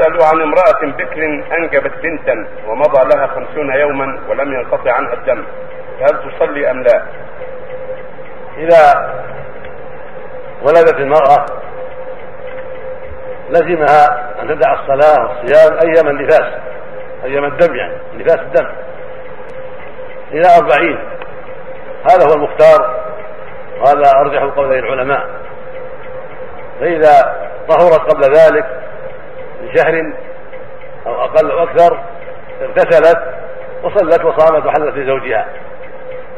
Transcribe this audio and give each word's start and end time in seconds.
يسأل 0.00 0.22
عن 0.22 0.42
امرأة 0.42 0.96
بكر 0.98 1.24
أنجبت 1.58 1.92
بنتا 2.02 2.48
ومضى 2.66 3.16
لها 3.16 3.26
خمسون 3.26 3.74
يوما 3.74 4.20
ولم 4.28 4.52
ينقطع 4.52 4.92
عنها 4.92 5.14
الدم. 5.14 5.44
فهل 6.00 6.30
تصلي 6.30 6.70
أم 6.70 6.82
لا؟ 6.82 7.02
إذا 8.56 9.12
ولدت 10.62 10.94
المرأة 10.94 11.46
لزمها 13.50 14.32
أن 14.42 14.48
تدع 14.48 14.72
الصلاة 14.72 15.28
والصيام 15.28 15.78
أيام 15.84 16.08
النفاس 16.08 16.52
أيام 17.24 17.44
الدم 17.44 17.76
يعني 17.76 17.94
نفاس 18.14 18.38
الدم 18.38 18.66
إلى 20.32 20.46
أربعين. 20.58 20.98
هذا 22.10 22.26
هو 22.28 22.34
المختار 22.34 23.00
وهذا 23.80 24.20
أرجح 24.20 24.42
قولي 24.42 24.78
العلماء. 24.78 25.26
فإذا 26.80 27.36
طهرت 27.68 28.14
قبل 28.14 28.34
ذلك 28.34 28.66
بشهر 29.62 30.12
أو 31.06 31.24
أقل 31.24 31.50
أو 31.50 31.62
أكثر 31.62 31.98
اغتسلت 32.62 33.18
وصلت 33.82 34.24
وصامت 34.24 34.66
وحلت 34.66 34.96
لزوجها. 34.96 35.46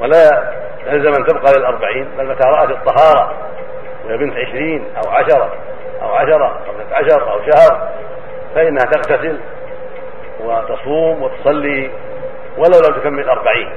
ولا 0.00 0.52
يلزم 0.86 1.12
أن 1.20 1.26
تبقى 1.26 1.52
للأربعين 1.58 2.08
بل 2.18 2.28
متى 2.28 2.48
رأت 2.48 2.70
الطهارة 2.70 3.34
وهي 4.04 4.16
بنت 4.16 4.36
عشرين 4.36 4.84
أو 4.96 5.10
عشرة 5.10 5.52
أو 6.02 6.14
عشرة 6.14 6.46
أو 6.46 6.94
عشر 6.94 7.32
أو 7.32 7.40
شهر 7.40 7.88
فإنها 8.54 8.84
تغتسل 8.84 9.40
وتصوم 10.40 11.22
وتصلي 11.22 11.90
ولو 12.58 12.78
لم 12.88 13.00
تكمل 13.00 13.28
أربعين 13.28 13.72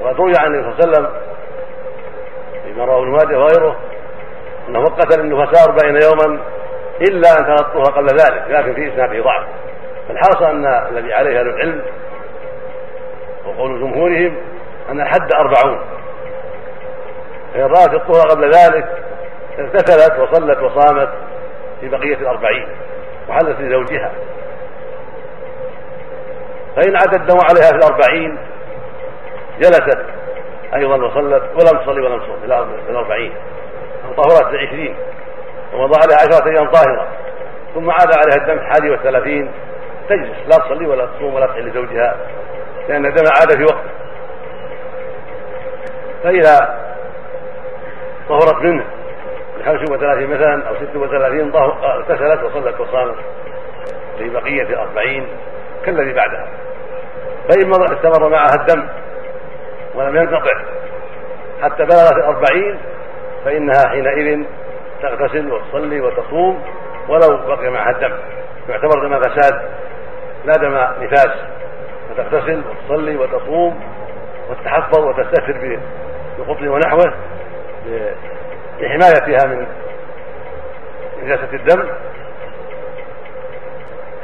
وقد 0.00 0.16
روي 0.16 0.32
عن 0.38 0.46
النبي 0.46 0.62
صلى 0.62 0.84
الله 0.84 0.96
عليه 0.96 1.08
وسلم 1.08 1.20
فيما 2.64 2.84
رواه 2.84 3.02
ابن 3.02 3.10
ماجه 3.10 3.38
وغيره 3.38 3.76
أنه 4.68 4.80
وقت 4.80 5.18
النفساء 5.18 5.68
أربعين 5.68 6.02
يوما 6.02 6.40
إلا 7.00 7.38
أن 7.38 7.56
تنطوها 7.56 7.96
قبل 7.96 8.06
ذلك 8.06 8.44
لكن 8.48 8.74
في 8.74 8.92
اسناده 8.92 9.22
ضعف. 9.22 9.46
فالحاصل 10.08 10.44
أن 10.44 10.66
الذي 10.66 11.12
عليه 11.12 11.40
أهل 11.40 11.48
العلم 11.48 11.82
وقول 13.46 13.80
جمهورهم 13.80 14.36
أن 14.90 15.00
الحد 15.00 15.30
أربعون. 15.34 15.80
فإن 17.54 17.64
رأت 17.64 17.94
الطهر 17.94 18.28
قبل 18.30 18.50
ذلك 18.50 19.02
اغتسلت 19.58 20.18
وصلت 20.18 20.58
وصامت 20.58 21.08
في 21.80 21.88
بقية 21.88 22.16
الأربعين 22.16 22.68
وحلت 23.28 23.60
لزوجها. 23.60 24.12
فإن 26.76 26.96
عاد 26.96 27.14
الدم 27.14 27.38
عليها 27.50 27.70
في 27.70 27.76
الأربعين 27.76 28.38
جلست 29.58 30.06
أيضا 30.74 30.96
وصلت 30.96 31.42
ولم 31.42 31.84
تصلي 31.84 32.00
ولم 32.00 32.20
تصوم 32.20 32.40
في 32.86 32.90
الأربعين 32.90 33.32
طهرت 34.16 34.54
العشرين 34.54 34.96
ومضى 35.76 36.00
عليها 36.02 36.16
عشرة 36.16 36.50
أيام 36.50 36.70
طاهرة. 36.70 37.08
ثم 37.74 37.90
عاد 37.90 38.08
عليها 38.16 38.42
الدم 38.42 38.58
الحادي 38.66 38.90
والثلاثين 38.90 39.50
تجلس 40.08 40.38
لا 40.46 40.56
تصلي 40.56 40.86
ولا 40.86 41.06
تصوم 41.06 41.34
ولا 41.34 41.46
تحل 41.46 41.68
لزوجها 41.68 42.16
لأن 42.88 43.06
الدم 43.06 43.24
عاد 43.40 43.56
في 43.56 43.62
وقته. 43.62 43.90
فإذا 46.22 46.78
طهرت 48.28 48.62
منه 48.62 48.84
بخمس 49.58 49.90
وثلاثين 49.90 50.30
مثلا 50.30 50.68
أو 50.68 50.74
ست 50.74 50.96
وثلاثين 50.96 51.52
اغتسلت 51.54 52.42
وصلت 52.42 52.80
وصامت 52.80 53.16
في 54.18 54.28
بقية 54.28 54.62
الأربعين 54.62 55.26
كالذي 55.84 56.12
بعدها. 56.12 56.48
فإن 57.48 57.70
استمر 57.70 58.28
معها 58.28 58.54
الدم 58.54 58.88
ولم 59.94 60.16
ينقطع 60.16 60.62
حتى 61.62 61.84
بلغت 61.84 62.12
الأربعين 62.12 62.78
فإنها 63.44 63.88
حينئذ 63.88 64.46
تغتسل 65.02 65.52
وتصلي 65.52 66.00
وتصوم 66.00 66.64
ولو 67.08 67.36
بقي 67.46 67.70
معها 67.70 67.90
الدم. 67.90 68.12
يعتبر 68.68 69.08
دم 69.08 69.20
فساد 69.20 69.62
لا 70.44 70.52
دم 70.52 71.04
نفاس. 71.04 71.30
فتغتسل 72.10 72.62
وتصلي 72.68 73.16
وتصوم 73.16 73.80
وتتحفظ 74.50 74.98
وتستثر 74.98 75.80
بقطن 76.38 76.68
ونحوه 76.68 77.14
لحمايتها 78.80 79.48
من 79.48 79.66
نجاسة 81.22 81.52
الدم 81.52 81.88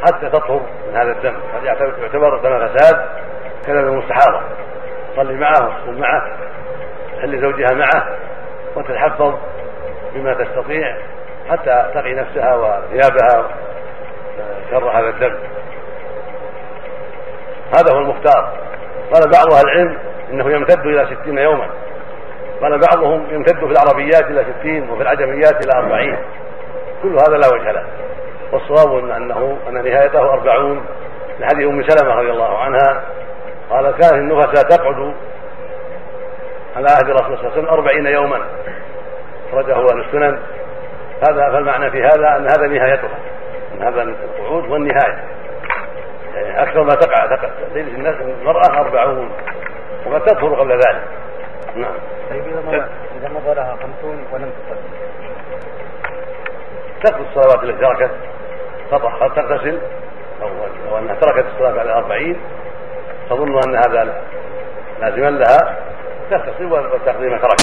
حتى 0.02 0.30
تطهر 0.30 0.60
من 0.88 0.96
هذا 0.96 1.12
الدم. 1.12 1.34
هذا 1.54 1.64
يعتبر 2.02 2.36
دم 2.36 2.68
فساد 2.68 3.06
كذا 3.66 3.80
المستحاضة 3.80 4.40
تصلي 5.12 5.34
معه 5.34 5.66
وتصوم 5.66 6.00
معه 6.00 6.36
تحل 7.16 7.40
زوجها 7.40 7.74
معه 7.74 8.16
وتتحفظ 8.76 9.34
بما 10.14 10.34
تستطيع 10.34 10.96
حتى 11.50 11.90
تقي 11.94 12.14
نفسها 12.14 12.54
وثيابها 12.54 13.48
شر 14.70 14.90
هذا 14.90 15.08
الدم. 15.08 15.38
هذا 17.76 17.94
هو 17.94 17.98
المختار. 17.98 18.52
قال 19.14 19.30
بعض 19.30 19.52
أهل 19.52 19.64
العلم 19.64 19.98
إنه 20.30 20.50
يمتد 20.50 20.86
إلى 20.86 21.06
ستين 21.16 21.38
يوما. 21.38 21.66
قال 22.62 22.80
بعضهم 22.90 23.26
يمتد 23.30 23.58
في 23.58 23.72
العربيات 23.72 24.22
إلى 24.22 24.44
ستين 24.44 24.90
وفي 24.90 25.02
العجميات 25.02 25.64
إلى 25.64 25.72
أربعين. 25.82 26.18
كل 27.02 27.12
هذا 27.12 27.36
لا 27.36 27.48
وجه 27.54 27.72
له. 27.72 27.84
والصواب 28.52 28.98
انه 28.98 29.58
أن 29.68 29.74
نهايته 29.74 30.32
أربعون. 30.32 30.86
لحديث 31.40 31.68
أم 31.68 31.82
سلمة 31.82 32.14
رضي 32.14 32.30
الله 32.30 32.58
عنها 32.58 33.02
قال 33.70 33.90
كانت 33.90 34.12
النفساء 34.12 34.68
تقعد 34.68 35.14
على 36.76 36.88
عهد 36.90 37.08
الرسول 37.08 37.38
صلى 37.38 37.46
الله 37.46 37.52
عليه 37.52 37.62
وسلم 37.62 37.68
أربعين 37.68 38.06
يوما. 38.06 38.40
أخرجه 39.52 39.74
أهل 39.74 40.00
السنن. 40.00 40.38
هذا 41.28 41.50
فالمعنى 41.52 41.90
في 41.90 42.04
هذا 42.04 42.36
أن 42.36 42.46
هذا 42.46 42.66
نهايتها 42.66 43.18
أن 43.74 43.82
هذا 43.82 44.02
القعود 44.02 44.64
هو 44.64 44.76
النهاية 44.76 45.24
يعني 46.34 46.62
أكثر 46.62 46.82
ما 46.82 46.94
تقع 46.94 47.36
تقع. 47.36 47.48
الناس 47.76 48.14
المرأة 48.20 48.80
أربعون 48.80 49.30
وقد 50.06 50.24
تطهر 50.24 50.54
قبل 50.54 50.72
ذلك. 50.72 51.02
نعم. 51.76 51.94
طيب 52.30 52.42
إذا 53.20 53.28
مضى 53.28 53.54
لها 53.54 53.76
خمسون 53.82 54.26
ولم 54.32 54.50
تصلي 54.50 54.80
تقضي 57.04 57.22
الصلوات 57.22 57.64
التي 57.64 57.80
تركت. 57.80 58.10
تطهر 58.90 59.28
تغتسل. 59.28 59.78
أو 60.42 60.48
لو 60.90 60.98
أنها 60.98 61.14
تركت 61.14 61.46
الصلاة 61.54 61.70
على 61.70 61.82
الأربعين 61.82 62.40
تظن 63.30 63.60
أن 63.68 63.76
هذا 63.76 64.22
لازما 65.00 65.30
لها. 65.30 65.76
تغتسل 66.30 66.72
وتقضي 66.72 67.28
ما 67.28 67.38
ترك. 67.38 67.60